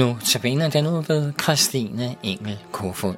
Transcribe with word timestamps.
Nu 0.00 0.16
tabiner 0.24 0.70
den 0.70 0.86
ud 0.86 1.04
ved 1.08 1.32
Christine 1.42 2.16
Engel 2.22 2.58
Kofod. 2.72 3.14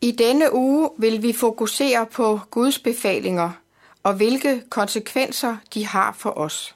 I 0.00 0.10
denne 0.10 0.54
uge 0.54 0.90
vil 0.98 1.22
vi 1.22 1.32
fokusere 1.32 2.06
på 2.06 2.40
Guds 2.50 2.78
befalinger 2.78 3.50
og 4.02 4.14
hvilke 4.14 4.62
konsekvenser 4.70 5.56
de 5.74 5.86
har 5.86 6.12
for 6.12 6.38
os. 6.38 6.74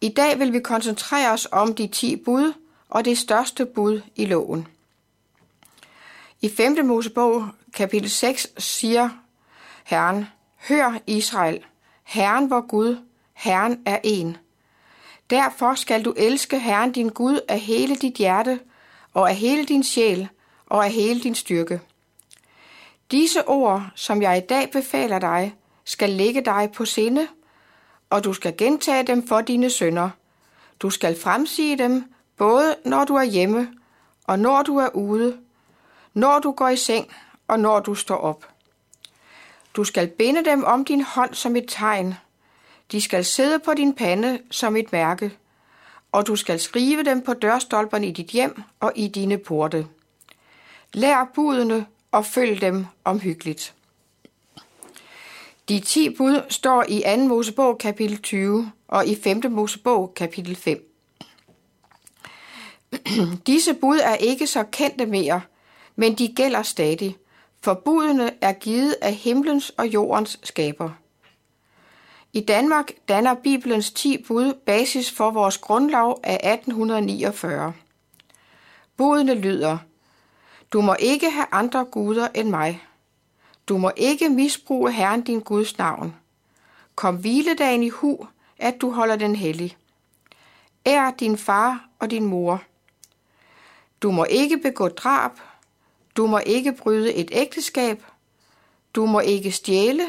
I 0.00 0.08
dag 0.08 0.38
vil 0.38 0.52
vi 0.52 0.60
koncentrere 0.60 1.32
os 1.32 1.48
om 1.52 1.74
de 1.74 1.86
ti 1.86 2.16
bud 2.16 2.52
og 2.88 3.04
det 3.04 3.18
største 3.18 3.66
bud 3.66 4.00
i 4.16 4.24
loven. 4.24 4.66
I 6.42 6.48
5. 6.48 6.84
Mosebog 6.84 7.48
kapitel 7.72 8.10
6 8.10 8.48
siger 8.58 9.08
Herren, 9.84 10.26
Hør 10.68 10.98
Israel, 11.06 11.64
Herren 12.04 12.50
vor 12.50 12.66
Gud, 12.66 12.96
Herren 13.32 13.82
er 13.86 13.98
en. 14.04 14.36
Derfor 15.30 15.74
skal 15.74 16.04
du 16.04 16.14
elske 16.16 16.58
Herren 16.58 16.92
din 16.92 17.08
Gud 17.08 17.40
af 17.48 17.60
hele 17.60 17.96
dit 17.96 18.14
hjerte, 18.14 18.60
og 19.14 19.28
af 19.28 19.36
hele 19.36 19.64
din 19.64 19.82
sjæl, 19.82 20.28
og 20.66 20.84
af 20.84 20.92
hele 20.92 21.20
din 21.20 21.34
styrke. 21.34 21.80
Disse 23.10 23.48
ord, 23.48 23.90
som 23.94 24.22
jeg 24.22 24.38
i 24.38 24.46
dag 24.46 24.70
befaler 24.70 25.18
dig, 25.18 25.54
skal 25.84 26.10
ligge 26.10 26.40
dig 26.40 26.70
på 26.74 26.84
sinde, 26.84 27.28
og 28.10 28.24
du 28.24 28.32
skal 28.32 28.56
gentage 28.56 29.06
dem 29.06 29.26
for 29.28 29.40
dine 29.40 29.70
sønner. 29.70 30.10
Du 30.80 30.90
skal 30.90 31.20
fremsige 31.20 31.78
dem, 31.78 32.04
både 32.36 32.76
når 32.84 33.04
du 33.04 33.14
er 33.14 33.24
hjemme, 33.24 33.72
og 34.24 34.38
når 34.38 34.62
du 34.62 34.76
er 34.76 34.88
ude, 34.88 35.38
når 36.14 36.38
du 36.38 36.50
går 36.52 36.68
i 36.68 36.76
seng, 36.76 37.06
og 37.48 37.60
når 37.60 37.80
du 37.80 37.94
står 37.94 38.16
op. 38.16 38.48
Du 39.76 39.84
skal 39.84 40.08
binde 40.08 40.44
dem 40.44 40.64
om 40.64 40.84
din 40.84 41.00
hånd 41.00 41.34
som 41.34 41.56
et 41.56 41.64
tegn. 41.68 42.14
De 42.92 43.00
skal 43.00 43.24
sidde 43.24 43.58
på 43.58 43.74
din 43.74 43.94
pande 43.94 44.38
som 44.50 44.76
et 44.76 44.92
mærke, 44.92 45.32
og 46.12 46.26
du 46.26 46.36
skal 46.36 46.60
skrive 46.60 47.02
dem 47.02 47.22
på 47.22 47.34
dørstolperne 47.34 48.06
i 48.06 48.12
dit 48.12 48.26
hjem 48.26 48.62
og 48.80 48.92
i 48.96 49.08
dine 49.08 49.38
porte. 49.38 49.86
Lær 50.92 51.30
budene 51.34 51.86
og 52.12 52.26
følg 52.26 52.60
dem 52.60 52.86
omhyggeligt. 53.04 53.74
De 55.68 55.80
ti 55.80 56.10
bud 56.10 56.42
står 56.48 56.84
i 56.88 57.02
2. 57.16 57.16
Mosebog 57.16 57.78
kapitel 57.78 58.22
20 58.22 58.72
og 58.88 59.06
i 59.06 59.16
5. 59.22 59.42
Mosebog 59.50 60.12
kapitel 60.14 60.56
5. 60.56 60.94
Disse 63.46 63.74
bud 63.74 63.98
er 64.02 64.14
ikke 64.14 64.46
så 64.46 64.62
kendte 64.62 65.06
mere, 65.06 65.40
men 65.98 66.14
de 66.14 66.32
gælder 66.36 66.62
stadig, 66.62 67.16
for 67.60 67.74
budene 67.74 68.30
er 68.40 68.52
givet 68.52 68.96
af 69.02 69.14
himlens 69.14 69.70
og 69.70 69.86
jordens 69.86 70.40
skaber. 70.42 70.90
I 72.32 72.40
Danmark 72.40 72.90
danner 73.08 73.34
Bibelens 73.34 73.90
10 73.90 74.24
bud 74.28 74.54
basis 74.54 75.10
for 75.10 75.30
vores 75.30 75.58
grundlov 75.58 76.20
af 76.22 76.52
1849. 76.52 77.72
Budene 78.96 79.34
lyder, 79.34 79.78
du 80.72 80.80
må 80.80 80.96
ikke 80.98 81.30
have 81.30 81.46
andre 81.52 81.84
guder 81.84 82.28
end 82.34 82.48
mig. 82.48 82.82
Du 83.68 83.78
må 83.78 83.90
ikke 83.96 84.28
misbruge 84.28 84.92
Herren 84.92 85.22
din 85.22 85.40
Guds 85.40 85.78
navn. 85.78 86.16
Kom 86.94 87.16
hviledagen 87.16 87.82
i 87.82 87.88
hu, 87.88 88.26
at 88.58 88.74
du 88.80 88.90
holder 88.90 89.16
den 89.16 89.36
hellig. 89.36 89.76
Ær 90.86 91.10
din 91.10 91.38
far 91.38 91.88
og 91.98 92.10
din 92.10 92.24
mor. 92.24 92.62
Du 94.02 94.10
må 94.10 94.24
ikke 94.24 94.58
begå 94.58 94.88
drab. 94.88 95.32
Du 96.18 96.26
må 96.26 96.40
ikke 96.46 96.72
bryde 96.72 97.14
et 97.14 97.28
ægteskab. 97.32 98.02
Du 98.94 99.06
må 99.06 99.20
ikke 99.20 99.52
stjæle. 99.52 100.06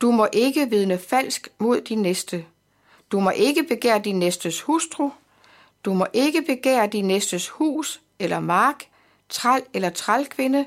Du 0.00 0.10
må 0.10 0.28
ikke 0.32 0.70
vidne 0.70 0.98
falsk 0.98 1.48
mod 1.58 1.80
din 1.80 2.02
næste. 2.02 2.44
Du 3.12 3.20
må 3.20 3.30
ikke 3.30 3.62
begære 3.62 3.98
din 3.98 4.18
næstes 4.18 4.60
hustru. 4.60 5.10
Du 5.84 5.94
må 5.94 6.06
ikke 6.12 6.42
begære 6.42 6.86
din 6.86 7.04
næstes 7.04 7.48
hus 7.48 8.00
eller 8.18 8.40
mark, 8.40 8.84
træl 9.28 9.62
eller 9.74 9.90
trælkvinde, 9.90 10.66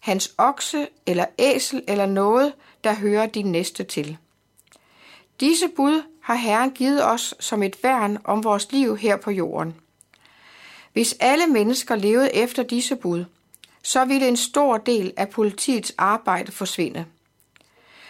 hans 0.00 0.34
okse 0.38 0.88
eller 1.06 1.26
æsel 1.38 1.82
eller 1.88 2.06
noget, 2.06 2.52
der 2.84 2.94
hører 2.94 3.26
din 3.26 3.52
næste 3.52 3.84
til. 3.84 4.16
Disse 5.40 5.68
bud 5.76 6.02
har 6.20 6.34
Herren 6.34 6.70
givet 6.70 7.04
os 7.04 7.34
som 7.40 7.62
et 7.62 7.82
værn 7.82 8.18
om 8.24 8.44
vores 8.44 8.72
liv 8.72 8.96
her 8.96 9.16
på 9.16 9.30
jorden. 9.30 9.74
Hvis 10.92 11.16
alle 11.20 11.46
mennesker 11.46 11.96
levede 11.96 12.34
efter 12.34 12.62
disse 12.62 12.96
bud, 12.96 13.24
så 13.82 14.04
ville 14.04 14.28
en 14.28 14.36
stor 14.36 14.76
del 14.76 15.12
af 15.16 15.28
politiets 15.28 15.94
arbejde 15.98 16.52
forsvinde. 16.52 17.06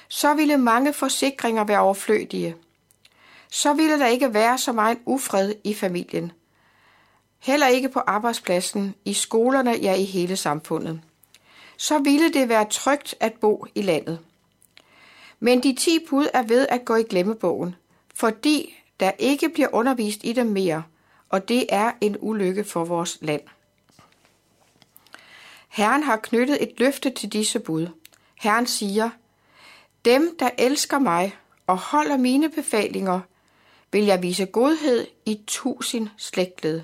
Så 0.09 0.34
ville 0.34 0.59
mange 0.59 0.93
forsikringer 0.93 1.65
være 1.65 1.81
overflødige. 1.81 2.56
Så 3.50 3.75
ville 3.75 3.99
der 3.99 4.06
ikke 4.06 4.34
være 4.34 4.59
så 4.59 4.72
meget 4.72 4.99
ufred 5.06 5.55
i 5.65 5.75
familien. 5.75 6.33
Heller 7.38 7.66
ikke 7.66 7.88
på 7.88 7.99
arbejdspladsen, 7.99 8.94
i 9.05 9.12
skolerne, 9.12 9.71
ja 9.71 9.94
i 9.94 10.05
hele 10.05 10.37
samfundet. 10.37 11.00
Så 11.77 11.99
ville 11.99 12.33
det 12.33 12.49
være 12.49 12.69
trygt 12.71 13.15
at 13.21 13.33
bo 13.33 13.66
i 13.75 13.83
landet. 13.83 14.19
Men 15.41 15.62
de 15.62 15.75
ti 15.75 15.99
bud 16.10 16.27
er 16.34 16.43
ved 16.43 16.66
at 16.69 16.84
gå 16.84 16.97
i 16.97 17.03
glemmebogen, 17.03 17.75
fordi 18.15 18.75
der 19.00 19.10
ikke 19.19 19.49
bliver 19.49 19.69
undervist 19.72 20.21
i 20.25 20.33
dem 20.33 20.47
mere, 20.47 20.83
og 21.28 21.49
det 21.49 21.66
er 21.69 21.93
en 22.00 22.16
ulykke 22.21 22.65
for 22.65 22.84
vores 22.84 23.19
land. 23.21 23.43
Herren 25.72 26.03
har 26.03 26.16
knyttet 26.16 26.62
et 26.62 26.81
løfte 26.81 27.10
til 27.10 27.33
disse 27.33 27.60
bud. 27.60 27.87
Herren 28.34 28.66
siger, 28.66 29.10
Dem, 30.05 30.37
der 30.38 30.50
elsker 30.59 30.99
mig 30.99 31.37
og 31.66 31.78
holder 31.78 32.16
mine 32.16 32.50
befalinger, 32.50 33.21
vil 33.93 34.05
jeg 34.05 34.22
vise 34.22 34.47
godhed 34.47 35.06
i 35.27 35.41
tusind 35.47 36.09
slægtled. 36.16 36.83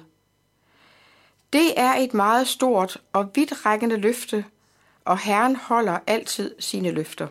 Det 1.52 1.80
er 1.80 1.94
et 1.94 2.14
meget 2.14 2.48
stort 2.48 3.00
og 3.12 3.30
vidtrækkende 3.34 3.96
løfte, 3.96 4.44
og 5.04 5.18
Herren 5.18 5.56
holder 5.56 5.98
altid 6.06 6.54
sine 6.58 6.90
løfter. 6.90 7.26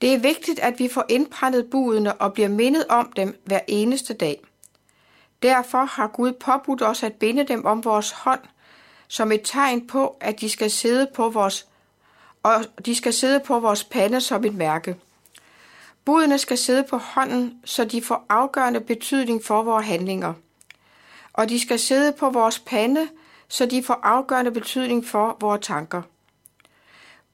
Det 0.00 0.14
er 0.14 0.18
vigtigt, 0.18 0.58
at 0.58 0.78
vi 0.78 0.88
får 0.88 1.04
indprættet 1.08 1.70
budene 1.70 2.14
og 2.14 2.32
bliver 2.32 2.48
mindet 2.48 2.86
om 2.88 3.12
dem 3.12 3.40
hver 3.44 3.60
eneste 3.68 4.14
dag. 4.14 4.40
Derfor 5.42 5.84
har 5.84 6.06
Gud 6.06 6.32
påbudt 6.32 6.82
os 6.82 7.02
at 7.02 7.12
binde 7.12 7.44
dem 7.44 7.64
om 7.64 7.84
vores 7.84 8.10
hånd, 8.10 8.40
som 9.08 9.32
et 9.32 9.40
tegn 9.44 9.86
på, 9.86 10.16
at 10.20 10.40
de 10.40 10.50
skal 10.50 10.70
sidde 10.70 11.06
på 11.14 11.28
vores 11.28 11.66
og 12.44 12.64
de 12.86 12.94
skal 12.94 13.12
sidde 13.12 13.40
på 13.40 13.58
vores 13.58 13.84
pande 13.84 14.20
som 14.20 14.44
et 14.44 14.54
mærke. 14.54 14.96
Budene 16.04 16.38
skal 16.38 16.58
sidde 16.58 16.84
på 16.90 16.96
hånden, 16.96 17.60
så 17.64 17.84
de 17.84 18.02
får 18.02 18.26
afgørende 18.28 18.80
betydning 18.80 19.44
for 19.44 19.62
vores 19.62 19.86
handlinger. 19.86 20.32
Og 21.32 21.48
de 21.48 21.60
skal 21.60 21.78
sidde 21.78 22.12
på 22.12 22.30
vores 22.30 22.58
pande, 22.58 23.08
så 23.48 23.66
de 23.66 23.82
får 23.82 24.00
afgørende 24.02 24.50
betydning 24.50 25.06
for 25.06 25.36
vores 25.40 25.66
tanker. 25.66 26.02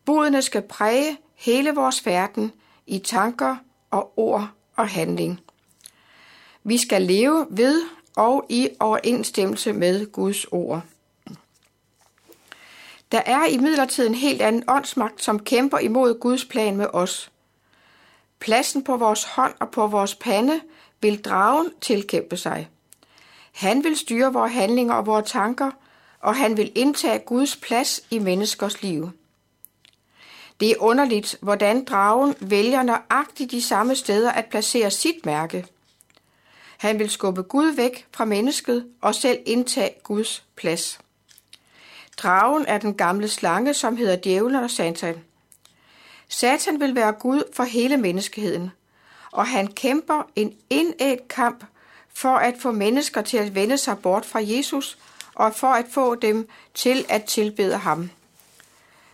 Budene 0.04 0.42
skal 0.42 0.62
præge 0.62 1.18
hele 1.34 1.70
vores 1.74 2.06
verden 2.06 2.52
i 2.86 2.98
tanker 2.98 3.56
og 3.90 4.12
ord 4.16 4.48
og 4.76 4.88
handling. 4.88 5.40
Vi 6.64 6.78
skal 6.78 7.02
leve 7.02 7.46
ved 7.50 7.82
og 8.16 8.46
i 8.48 8.68
overensstemmelse 8.80 9.72
med 9.72 10.12
Guds 10.12 10.44
ord. 10.44 10.82
Der 13.12 13.22
er 13.26 13.46
i 13.46 13.56
midlertid 13.56 14.06
en 14.06 14.14
helt 14.14 14.42
anden 14.42 14.64
åndsmagt, 14.68 15.22
som 15.22 15.38
kæmper 15.38 15.78
imod 15.78 16.20
Guds 16.20 16.44
plan 16.44 16.76
med 16.76 16.86
os. 16.92 17.30
Pladsen 18.38 18.84
på 18.84 18.96
vores 18.96 19.24
hånd 19.24 19.54
og 19.60 19.70
på 19.70 19.86
vores 19.86 20.14
pande 20.14 20.60
vil 21.00 21.24
dragen 21.24 21.72
tilkæmpe 21.80 22.36
sig. 22.36 22.68
Han 23.52 23.84
vil 23.84 23.96
styre 23.96 24.32
vores 24.32 24.52
handlinger 24.52 24.94
og 24.94 25.06
vores 25.06 25.30
tanker, 25.30 25.70
og 26.20 26.36
han 26.36 26.56
vil 26.56 26.72
indtage 26.74 27.18
Guds 27.18 27.56
plads 27.56 28.00
i 28.10 28.18
menneskers 28.18 28.82
liv. 28.82 29.10
Det 30.60 30.70
er 30.70 30.74
underligt, 30.78 31.36
hvordan 31.40 31.84
dragen 31.84 32.34
vælger 32.40 32.82
nøjagtigt 32.82 33.50
de 33.50 33.62
samme 33.62 33.94
steder 33.96 34.32
at 34.32 34.46
placere 34.46 34.90
sit 34.90 35.26
mærke. 35.26 35.66
Han 36.78 36.98
vil 36.98 37.10
skubbe 37.10 37.42
Gud 37.42 37.66
væk 37.66 38.06
fra 38.12 38.24
mennesket 38.24 38.86
og 39.00 39.14
selv 39.14 39.38
indtage 39.46 39.94
Guds 40.02 40.44
plads. 40.56 40.98
Dragen 42.22 42.66
er 42.66 42.78
den 42.78 42.94
gamle 42.94 43.28
slange, 43.28 43.74
som 43.74 43.96
hedder 43.96 44.16
djævlen 44.16 44.64
og 44.64 44.70
satan. 44.70 45.24
Satan 46.28 46.80
vil 46.80 46.94
være 46.94 47.12
Gud 47.12 47.42
for 47.52 47.64
hele 47.64 47.96
menneskeheden, 47.96 48.70
og 49.30 49.46
han 49.46 49.66
kæmper 49.66 50.22
en 50.36 50.56
indædt 50.70 51.28
kamp 51.28 51.64
for 52.14 52.36
at 52.36 52.54
få 52.58 52.70
mennesker 52.70 53.22
til 53.22 53.36
at 53.36 53.54
vende 53.54 53.78
sig 53.78 53.98
bort 53.98 54.26
fra 54.26 54.40
Jesus 54.42 54.98
og 55.34 55.54
for 55.54 55.66
at 55.66 55.86
få 55.90 56.14
dem 56.14 56.48
til 56.74 57.04
at 57.08 57.24
tilbede 57.24 57.76
ham. 57.76 58.10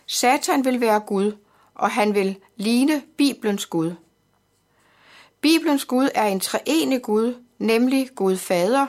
Satan 0.05 0.65
vil 0.65 0.81
være 0.81 0.99
Gud, 0.99 1.31
og 1.75 1.91
han 1.91 2.13
vil 2.13 2.35
ligne 2.55 3.01
Bibelens 3.17 3.65
Gud. 3.65 3.91
Bibelens 5.41 5.85
Gud 5.85 6.09
er 6.15 6.25
en 6.25 6.39
treenig 6.39 7.01
Gud, 7.01 7.35
nemlig 7.57 8.09
Gud 8.15 8.37
Fader, 8.37 8.87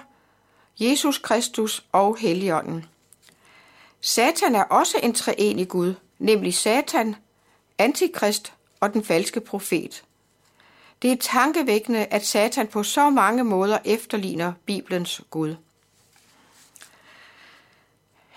Jesus 0.78 1.18
Kristus 1.18 1.84
og 1.92 2.16
Helligånden. 2.16 2.84
Satan 4.00 4.54
er 4.54 4.62
også 4.62 5.00
en 5.02 5.14
treenig 5.14 5.68
Gud, 5.68 5.94
nemlig 6.18 6.54
Satan, 6.54 7.16
Antikrist 7.78 8.52
og 8.80 8.94
den 8.94 9.04
falske 9.04 9.40
profet. 9.40 10.04
Det 11.02 11.12
er 11.12 11.16
tankevækkende, 11.16 12.06
at 12.06 12.26
Satan 12.26 12.66
på 12.66 12.82
så 12.82 13.10
mange 13.10 13.44
måder 13.44 13.78
efterligner 13.84 14.52
Bibelens 14.66 15.20
Gud. 15.30 15.56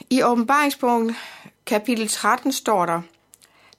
I 0.09 0.23
åbenbaringsbogen 0.23 1.15
kapitel 1.65 2.07
13 2.07 2.51
står 2.51 2.85
der, 2.85 3.01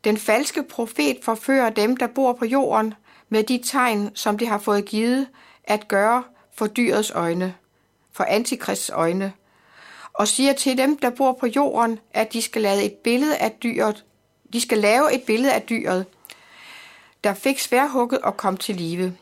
Den 0.05 0.17
falske 0.17 0.62
profet 0.62 1.19
forfører 1.23 1.70
dem, 1.70 1.96
der 1.96 2.06
bor 2.06 2.32
på 2.32 2.44
jorden, 2.44 2.94
med 3.28 3.44
de 3.44 3.62
tegn, 3.64 4.11
som 4.17 4.38
de 4.38 4.46
har 4.46 4.58
fået 4.58 4.85
givet 4.85 5.28
at 5.64 5.88
gøre 5.88 6.25
for 6.55 6.67
dyrets 6.67 7.11
øjne, 7.11 7.55
for 8.12 8.25
antikrists 8.25 8.90
øjne, 8.90 9.32
og 10.14 10.29
siger 10.29 10.53
til 10.53 10.79
dem, 10.79 10.99
der 10.99 11.11
bor 11.11 11.32
på 11.32 11.47
jorden, 11.47 11.99
at 12.11 12.32
de 12.32 12.43
skal 12.43 12.62
lave 12.62 12.82
et 12.82 12.93
billede 12.93 13.37
af 13.37 13.53
dyret, 13.62 14.05
de 14.53 14.61
skal 14.61 14.79
lave 14.79 15.14
et 15.14 15.23
billede 15.23 15.53
af 15.53 15.62
dyret, 15.62 16.06
der 17.25 17.35
fik 17.35 17.59
sværhugget 17.59 18.20
og 18.20 18.37
kom 18.37 18.56
til 18.56 18.76
live. 18.76 19.17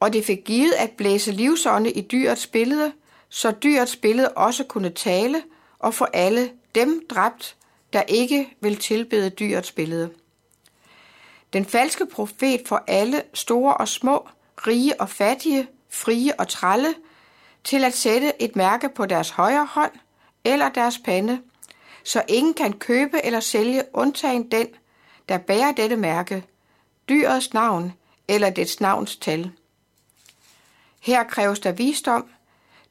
Og 0.00 0.12
det 0.12 0.24
fik 0.24 0.44
givet 0.44 0.72
at 0.72 0.90
blæse 0.90 1.32
livsånde 1.32 1.90
i 1.90 2.00
dyrets 2.00 2.46
billede, 2.46 2.92
så 3.28 3.50
dyrets 3.50 3.96
billede 3.96 4.28
også 4.28 4.64
kunne 4.64 4.90
tale 4.90 5.42
og 5.78 5.94
få 5.94 6.04
alle 6.04 6.50
dem 6.74 7.06
dræbt, 7.10 7.56
der 7.92 8.02
ikke 8.02 8.56
vil 8.60 8.76
tilbede 8.76 9.30
dyrets 9.30 9.72
billede. 9.72 10.10
Den 11.52 11.64
falske 11.64 12.06
profet 12.06 12.62
for 12.66 12.84
alle 12.86 13.22
store 13.34 13.74
og 13.74 13.88
små, 13.88 14.28
rige 14.66 15.00
og 15.00 15.08
fattige, 15.08 15.68
frie 15.90 16.40
og 16.40 16.48
tralle, 16.48 16.94
til 17.64 17.84
at 17.84 17.94
sætte 17.94 18.42
et 18.42 18.56
mærke 18.56 18.88
på 18.88 19.06
deres 19.06 19.30
højre 19.30 19.66
hånd 19.66 19.92
eller 20.44 20.68
deres 20.68 20.98
pande, 20.98 21.42
så 22.04 22.22
ingen 22.28 22.54
kan 22.54 22.72
købe 22.72 23.24
eller 23.24 23.40
sælge 23.40 23.82
undtagen 23.92 24.50
den, 24.50 24.68
der 25.28 25.38
bærer 25.38 25.72
dette 25.72 25.96
mærke, 25.96 26.44
dyrets 27.08 27.54
navn 27.54 27.92
eller 28.28 28.50
dets 28.50 28.80
navns 28.80 29.16
tal. 29.16 29.50
Her 31.00 31.24
kræves 31.24 31.60
der 31.60 31.72
visdom. 31.72 32.26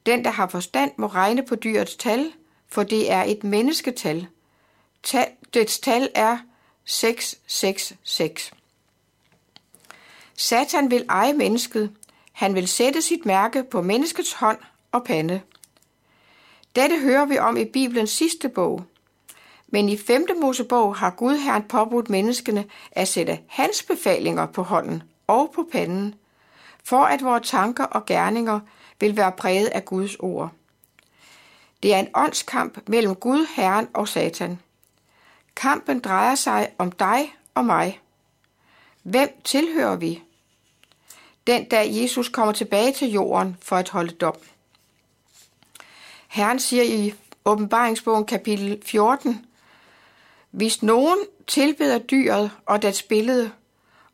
Den, 0.06 0.24
der 0.24 0.30
har 0.30 0.48
forstand, 0.48 0.90
må 0.96 1.06
regne 1.06 1.42
på 1.42 1.56
dyrets 1.56 1.96
tal, 1.96 2.32
for 2.68 2.82
det 2.82 3.12
er 3.12 3.22
et 3.22 3.44
mennesketal. 3.44 4.26
Tal, 5.02 5.26
dets 5.54 5.78
tal 5.78 6.08
er 6.14 6.38
666. 6.84 8.52
Satan 10.36 10.90
vil 10.90 11.04
eje 11.08 11.32
mennesket. 11.32 11.90
Han 12.34 12.54
vil 12.54 12.68
sætte 12.68 13.02
sit 13.02 13.26
mærke 13.26 13.64
på 13.64 13.82
menneskets 13.82 14.32
hånd 14.32 14.58
og 14.92 15.04
pande. 15.04 15.40
Dette 16.76 17.00
hører 17.00 17.24
vi 17.24 17.38
om 17.38 17.56
i 17.56 17.64
Bibelens 17.64 18.10
sidste 18.10 18.48
bog. 18.48 18.84
Men 19.68 19.88
i 19.88 19.96
5. 19.96 20.26
Mosebog 20.40 20.96
har 20.96 21.10
Gud 21.10 21.36
Herren 21.36 21.62
påbudt 21.62 22.10
menneskene 22.10 22.64
at 22.92 23.08
sætte 23.08 23.38
hans 23.48 23.82
befalinger 23.82 24.46
på 24.46 24.62
hånden 24.62 25.02
og 25.26 25.52
på 25.54 25.68
panden, 25.72 26.14
for 26.84 27.04
at 27.04 27.24
vores 27.24 27.48
tanker 27.48 27.84
og 27.84 28.06
gerninger 28.06 28.60
vil 29.00 29.16
være 29.16 29.32
præget 29.32 29.66
af 29.66 29.84
Guds 29.84 30.16
ord. 30.16 30.50
Det 31.82 31.94
er 31.94 31.98
en 31.98 32.08
åndskamp 32.14 32.78
mellem 32.88 33.14
Gud, 33.14 33.46
Herren 33.56 33.88
og 33.92 34.08
Satan. 34.08 34.58
Kampen 35.56 36.00
drejer 36.00 36.34
sig 36.34 36.70
om 36.78 36.92
dig 36.92 37.34
og 37.54 37.64
mig. 37.64 38.00
Hvem 39.02 39.28
tilhører 39.44 39.96
vi? 39.96 40.22
Den 41.46 41.64
dag 41.64 41.88
Jesus 41.90 42.28
kommer 42.28 42.52
tilbage 42.52 42.92
til 42.92 43.08
jorden 43.08 43.56
for 43.62 43.76
at 43.76 43.88
holde 43.88 44.12
dom. 44.12 44.34
Herren 46.28 46.58
siger 46.58 46.82
i 46.82 47.14
åbenbaringsbogen 47.44 48.26
kapitel 48.26 48.82
14, 48.86 49.46
Hvis 50.50 50.82
nogen 50.82 51.18
tilbeder 51.46 51.98
dyret 51.98 52.50
og 52.66 52.82
dets 52.82 53.02
billede, 53.02 53.50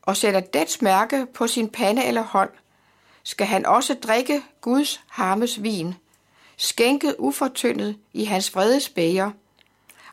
og 0.01 0.17
sætter 0.17 0.39
dets 0.39 0.81
mærke 0.81 1.25
på 1.33 1.47
sin 1.47 1.69
pande 1.69 2.05
eller 2.05 2.21
hånd, 2.21 2.49
skal 3.23 3.47
han 3.47 3.65
også 3.65 3.93
drikke 3.93 4.41
Guds 4.61 5.01
harmes 5.07 5.63
vin, 5.63 5.95
skænket 6.57 7.15
ufortyndet 7.19 7.97
i 8.13 8.23
hans 8.23 8.55
vrede 8.55 8.79
spæger, 8.79 9.31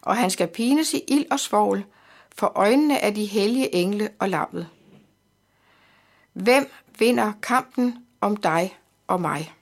og 0.01 0.17
han 0.17 0.31
skal 0.31 0.49
pines 0.49 0.95
i 0.95 1.05
ild 1.09 1.27
og 1.31 1.41
svovl 1.41 1.85
for 2.37 2.53
øjnene 2.55 3.01
af 3.01 3.15
de 3.15 3.25
hellige 3.25 3.75
engle 3.75 4.11
og 4.19 4.29
lammet. 4.29 4.69
Hvem 6.33 6.71
vinder 6.99 7.33
kampen 7.43 8.05
om 8.21 8.37
dig 8.37 8.77
og 9.07 9.21
mig? 9.21 9.53